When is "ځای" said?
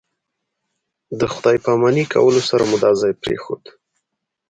3.01-3.13